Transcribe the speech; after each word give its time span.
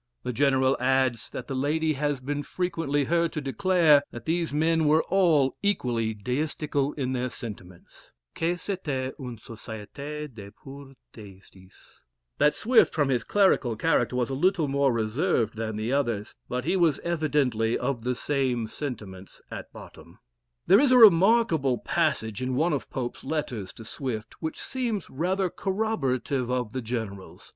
The 0.23 0.33
General 0.33 0.75
adds, 0.79 1.29
that 1.29 1.45
the 1.45 1.53
lady 1.53 1.93
has 1.93 2.19
been 2.19 2.41
frequently 2.41 3.03
heard 3.03 3.31
to 3.33 3.39
declare, 3.39 4.01
that 4.09 4.25
these 4.25 4.51
men 4.51 4.85
were 4.85 5.03
all 5.09 5.55
equally 5.61 6.15
deistical 6.15 6.93
in 6.95 7.13
their 7.13 7.29
sentiments 7.29 8.11
(que 8.33 8.55
c'était 8.55 9.13
une 9.19 9.37
société 9.37 10.27
de 10.33 10.49
purs 10.49 10.95
déistes;) 11.13 11.99
that 12.39 12.55
Swift 12.55 12.95
from 12.95 13.09
his 13.09 13.23
clerical 13.23 13.75
character 13.75 14.15
was 14.15 14.31
a 14.31 14.33
little 14.33 14.67
more 14.67 14.91
reserved 14.91 15.55
than 15.55 15.75
the 15.75 15.93
others, 15.93 16.33
but 16.49 16.65
he 16.65 16.75
was 16.75 16.97
evidently 17.01 17.77
of 17.77 18.01
the 18.03 18.15
same 18.15 18.67
sentiments 18.67 19.39
at 19.51 19.71
bottom. 19.71 20.17
There 20.65 20.79
is 20.79 20.91
a 20.91 20.97
remarkable 20.97 21.77
passage 21.77 22.41
in 22.41 22.55
one 22.55 22.73
of 22.73 22.89
Pope's 22.89 23.23
letters 23.23 23.71
to 23.73 23.85
Swift, 23.85 24.41
which 24.41 24.59
seems 24.59 25.11
rather 25.11 25.51
corroborative 25.51 26.49
of 26.49 26.73
the 26.73 26.81
General's. 26.81 27.49